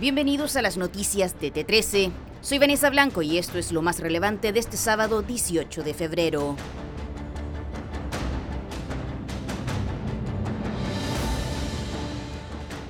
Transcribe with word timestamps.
Bienvenidos 0.00 0.54
a 0.54 0.62
las 0.62 0.76
noticias 0.76 1.40
de 1.40 1.52
T13. 1.52 2.12
Soy 2.40 2.58
Vanessa 2.60 2.88
Blanco 2.88 3.20
y 3.20 3.36
esto 3.36 3.58
es 3.58 3.72
lo 3.72 3.82
más 3.82 3.98
relevante 3.98 4.52
de 4.52 4.60
este 4.60 4.76
sábado 4.76 5.22
18 5.22 5.82
de 5.82 5.92
febrero. 5.92 6.54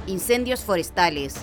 Incendios 0.07 0.61
forestales. 0.61 1.37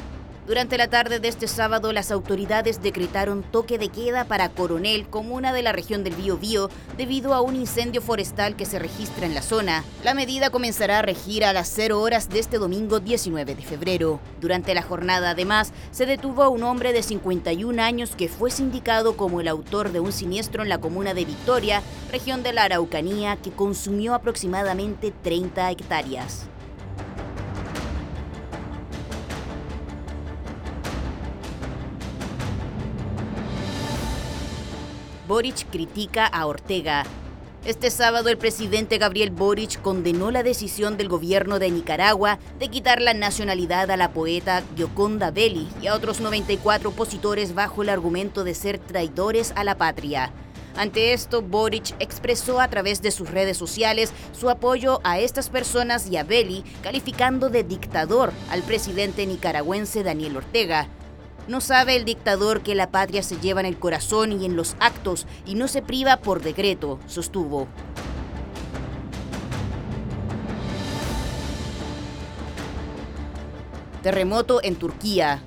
Durante 0.47 0.77
la 0.77 0.87
tarde 0.87 1.19
de 1.19 1.27
este 1.27 1.47
sábado, 1.47 1.91
las 1.91 2.11
autoridades 2.11 2.79
decretaron 2.79 3.41
toque 3.41 3.79
de 3.79 3.89
queda 3.89 4.25
para 4.25 4.49
Coronel, 4.49 5.07
comuna 5.07 5.51
de 5.51 5.63
la 5.63 5.71
región 5.71 6.03
del 6.03 6.13
Biobío, 6.13 6.69
debido 6.97 7.33
a 7.33 7.41
un 7.41 7.55
incendio 7.55 7.99
forestal 7.99 8.55
que 8.55 8.65
se 8.65 8.77
registra 8.77 9.25
en 9.25 9.33
la 9.33 9.41
zona. 9.41 9.83
La 10.03 10.13
medida 10.13 10.51
comenzará 10.51 10.99
a 10.99 11.01
regir 11.01 11.45
a 11.45 11.51
las 11.51 11.67
0 11.69 11.99
horas 11.99 12.29
de 12.29 12.37
este 12.37 12.59
domingo 12.59 12.99
19 12.99 13.55
de 13.55 13.61
febrero. 13.63 14.19
Durante 14.39 14.75
la 14.75 14.83
jornada, 14.83 15.31
además, 15.31 15.73
se 15.89 16.05
detuvo 16.05 16.43
a 16.43 16.49
un 16.49 16.61
hombre 16.61 16.93
de 16.93 17.01
51 17.01 17.81
años 17.81 18.15
que 18.15 18.29
fue 18.29 18.51
sindicado 18.51 19.17
como 19.17 19.41
el 19.41 19.47
autor 19.47 19.91
de 19.91 19.99
un 19.99 20.11
siniestro 20.11 20.61
en 20.61 20.69
la 20.69 20.77
comuna 20.77 21.15
de 21.15 21.25
Victoria, 21.25 21.81
región 22.11 22.43
de 22.43 22.53
la 22.53 22.65
Araucanía, 22.65 23.37
que 23.37 23.49
consumió 23.49 24.13
aproximadamente 24.13 25.11
30 25.23 25.71
hectáreas. 25.71 26.45
Boric 35.27 35.69
critica 35.71 36.27
a 36.27 36.45
Ortega. 36.45 37.03
Este 37.65 37.89
sábado 37.89 38.29
el 38.29 38.37
presidente 38.37 38.99
Gabriel 38.99 39.31
Boric 39.31 39.81
condenó 39.81 40.29
la 40.29 40.43
decisión 40.43 40.97
del 40.97 41.09
gobierno 41.09 41.57
de 41.57 41.71
Nicaragua 41.71 42.37
de 42.59 42.69
quitar 42.69 43.01
la 43.01 43.15
nacionalidad 43.15 43.89
a 43.89 43.97
la 43.97 44.11
poeta 44.11 44.61
Gioconda 44.75 45.31
Belli 45.31 45.67
y 45.81 45.87
a 45.87 45.95
otros 45.95 46.21
94 46.21 46.89
opositores 46.89 47.55
bajo 47.55 47.81
el 47.81 47.89
argumento 47.89 48.43
de 48.43 48.53
ser 48.53 48.77
traidores 48.77 49.51
a 49.55 49.63
la 49.63 49.79
patria. 49.79 50.31
Ante 50.77 51.13
esto, 51.13 51.41
Boric 51.41 51.95
expresó 51.99 52.59
a 52.59 52.67
través 52.67 53.01
de 53.01 53.09
sus 53.09 53.31
redes 53.31 53.57
sociales 53.57 54.13
su 54.31 54.51
apoyo 54.51 54.99
a 55.03 55.19
estas 55.19 55.49
personas 55.49 56.07
y 56.11 56.17
a 56.17 56.23
Belli, 56.23 56.63
calificando 56.83 57.49
de 57.49 57.63
dictador 57.63 58.31
al 58.51 58.61
presidente 58.61 59.25
nicaragüense 59.25 60.03
Daniel 60.03 60.37
Ortega. 60.37 60.87
No 61.47 61.61
sabe 61.61 61.95
el 61.95 62.05
dictador 62.05 62.61
que 62.61 62.73
la 62.73 62.89
patria 62.89 63.21
se 63.21 63.37
lleva 63.37 63.59
en 63.59 63.67
el 63.67 63.77
corazón 63.77 64.31
y 64.31 64.45
en 64.45 64.55
los 64.55 64.75
actos 64.79 65.27
y 65.45 65.53
no 65.53 65.67
se 65.67 65.83
priva 65.83 66.17
por 66.17 66.41
decreto, 66.41 66.99
sostuvo. 67.05 67.67
Terremoto 74.01 74.59
en 74.63 74.75
Turquía. 74.75 75.43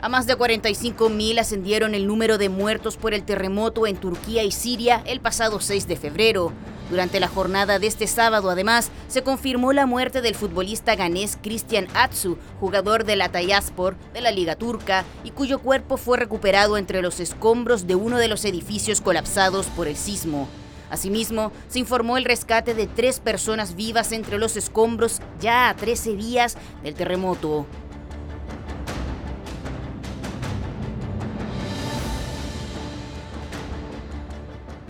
A 0.00 0.08
más 0.08 0.26
de 0.26 0.38
45.000 0.38 1.40
ascendieron 1.40 1.94
el 1.94 2.06
número 2.06 2.38
de 2.38 2.48
muertos 2.48 2.96
por 2.96 3.12
el 3.12 3.24
terremoto 3.24 3.86
en 3.86 3.96
Turquía 3.96 4.44
y 4.44 4.52
Siria 4.52 5.02
el 5.04 5.20
pasado 5.20 5.60
6 5.60 5.88
de 5.88 5.96
febrero. 5.96 6.52
Durante 6.90 7.20
la 7.20 7.28
jornada 7.28 7.78
de 7.78 7.86
este 7.86 8.06
sábado, 8.06 8.48
además, 8.48 8.90
se 9.08 9.22
confirmó 9.22 9.72
la 9.74 9.84
muerte 9.84 10.22
del 10.22 10.34
futbolista 10.34 10.96
ganés 10.96 11.38
Christian 11.42 11.86
Atsu, 11.94 12.38
jugador 12.60 13.04
de 13.04 13.16
la 13.16 13.30
Tayaspor 13.30 13.96
de 14.14 14.22
la 14.22 14.30
Liga 14.30 14.56
Turca, 14.56 15.04
y 15.22 15.30
cuyo 15.30 15.58
cuerpo 15.58 15.98
fue 15.98 16.16
recuperado 16.16 16.78
entre 16.78 17.02
los 17.02 17.20
escombros 17.20 17.86
de 17.86 17.94
uno 17.94 18.16
de 18.16 18.28
los 18.28 18.44
edificios 18.46 19.02
colapsados 19.02 19.66
por 19.66 19.86
el 19.86 19.96
sismo. 19.96 20.48
Asimismo, 20.90 21.52
se 21.68 21.80
informó 21.80 22.16
el 22.16 22.24
rescate 22.24 22.72
de 22.72 22.86
tres 22.86 23.20
personas 23.20 23.76
vivas 23.76 24.12
entre 24.12 24.38
los 24.38 24.56
escombros 24.56 25.20
ya 25.38 25.68
a 25.68 25.76
13 25.76 26.16
días 26.16 26.56
del 26.82 26.94
terremoto. 26.94 27.66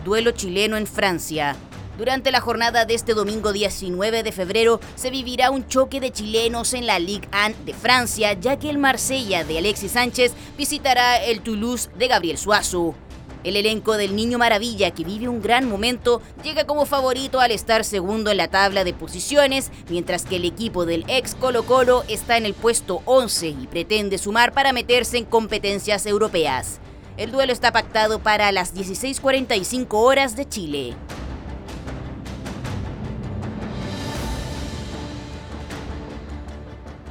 Duelo 0.05 0.31
chileno 0.31 0.77
en 0.77 0.87
Francia. 0.87 1.57
Durante 1.99 2.31
la 2.31 2.41
jornada 2.41 2.85
de 2.85 2.95
este 2.95 3.13
domingo 3.13 3.53
19 3.53 4.23
de 4.23 4.31
febrero 4.31 4.79
se 4.95 5.11
vivirá 5.11 5.51
un 5.51 5.67
choque 5.67 5.99
de 5.99 6.13
chilenos 6.13 6.73
en 6.73 6.87
la 6.87 7.01
Ligue 7.01 7.29
1 7.33 7.57
de 7.67 7.75
Francia, 7.75 8.35
ya 8.35 8.57
que 8.57 8.71
el 8.71 8.79
Marsella 8.79 9.43
de 9.43 9.59
Alexis 9.59 9.91
Sánchez 9.91 10.33
visitará 10.57 11.17
el 11.17 11.41
Toulouse 11.41 11.91
de 11.99 12.07
Gabriel 12.07 12.39
Suazo. 12.39 12.95
El 13.43 13.57
elenco 13.57 13.97
del 13.97 14.15
Niño 14.15 14.39
Maravilla, 14.39 14.93
que 14.93 15.03
vive 15.03 15.27
un 15.27 15.43
gran 15.43 15.69
momento, 15.69 16.23
llega 16.45 16.67
como 16.67 16.87
favorito 16.87 17.41
al 17.41 17.51
estar 17.51 17.85
segundo 17.85 18.31
en 18.31 18.37
la 18.37 18.47
tabla 18.47 18.85
de 18.85 18.95
posiciones, 18.95 19.73
mientras 19.89 20.25
que 20.25 20.37
el 20.37 20.45
equipo 20.45 20.87
del 20.87 21.05
ex 21.09 21.35
Colo 21.35 21.65
Colo 21.65 22.05
está 22.07 22.37
en 22.37 22.47
el 22.47 22.55
puesto 22.55 23.03
11 23.07 23.49
y 23.49 23.67
pretende 23.67 24.19
sumar 24.19 24.53
para 24.53 24.73
meterse 24.73 25.19
en 25.19 25.25
competencias 25.25 26.07
europeas. 26.07 26.79
El 27.17 27.33
duelo 27.33 27.53
está 27.53 27.73
pactado 27.73 28.21
para 28.21 28.53
las 28.53 28.73
16:45 28.73 29.99
horas 29.99 30.37
de 30.37 30.49
Chile. 30.49 30.95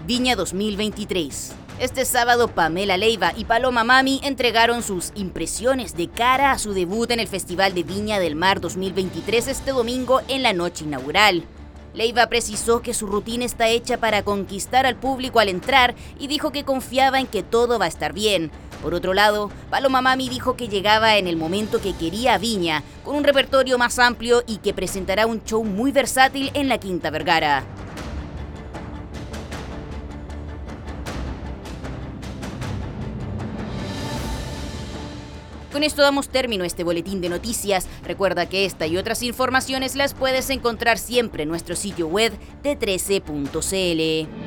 Viña 0.07 0.37
2023. 0.37 1.51
Este 1.81 2.05
sábado 2.05 2.47
Pamela 2.47 2.95
Leiva 2.95 3.33
y 3.35 3.43
Paloma 3.43 3.83
Mami 3.83 4.21
entregaron 4.23 4.81
sus 4.81 5.11
impresiones 5.15 5.97
de 5.97 6.07
cara 6.07 6.53
a 6.53 6.59
su 6.59 6.71
debut 6.71 7.11
en 7.11 7.19
el 7.19 7.27
Festival 7.27 7.73
de 7.73 7.83
Viña 7.83 8.17
del 8.17 8.37
Mar 8.37 8.61
2023 8.61 9.49
este 9.49 9.71
domingo 9.71 10.21
en 10.29 10.43
la 10.43 10.53
noche 10.53 10.85
inaugural. 10.85 11.43
Leiva 11.93 12.25
precisó 12.27 12.81
que 12.81 12.93
su 12.93 13.05
rutina 13.05 13.43
está 13.43 13.67
hecha 13.67 13.97
para 13.97 14.23
conquistar 14.23 14.85
al 14.85 14.95
público 14.95 15.41
al 15.41 15.49
entrar 15.49 15.93
y 16.17 16.27
dijo 16.27 16.53
que 16.53 16.63
confiaba 16.63 17.19
en 17.19 17.27
que 17.27 17.43
todo 17.43 17.77
va 17.77 17.83
a 17.83 17.89
estar 17.89 18.13
bien. 18.13 18.49
Por 18.81 18.93
otro 18.93 19.13
lado, 19.13 19.51
Paloma 19.69 20.01
Mami 20.01 20.29
dijo 20.29 20.55
que 20.55 20.69
llegaba 20.69 21.17
en 21.17 21.27
el 21.27 21.35
momento 21.35 21.81
que 21.81 21.93
quería 21.93 22.35
a 22.35 22.37
Viña, 22.37 22.81
con 23.03 23.17
un 23.17 23.25
repertorio 23.25 23.77
más 23.77 23.99
amplio 23.99 24.41
y 24.47 24.59
que 24.59 24.73
presentará 24.73 25.25
un 25.25 25.43
show 25.43 25.65
muy 25.65 25.91
versátil 25.91 26.49
en 26.53 26.69
la 26.69 26.77
Quinta 26.77 27.09
Vergara. 27.09 27.65
Con 35.77 35.83
esto 35.83 36.01
damos 36.01 36.29
término 36.29 36.63
a 36.63 36.65
este 36.65 36.83
boletín 36.83 37.21
de 37.21 37.29
noticias. 37.29 37.87
Recuerda 38.03 38.49
que 38.49 38.65
esta 38.65 38.87
y 38.87 38.97
otras 38.97 39.21
informaciones 39.21 39.95
las 39.95 40.15
puedes 40.15 40.49
encontrar 40.49 40.97
siempre 40.97 41.43
en 41.43 41.49
nuestro 41.49 41.75
sitio 41.75 42.07
web 42.07 42.33
de 42.63 42.79
13.cl. 42.79 44.46